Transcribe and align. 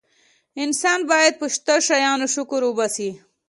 انسان 0.63 0.99
باید 1.11 1.33
په 1.41 1.47
شته 1.55 1.75
شیانو 1.87 2.27
شکر 2.35 2.61
وباسي. 2.65 3.11